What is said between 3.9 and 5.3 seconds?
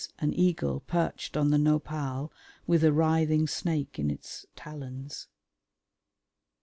in its talons.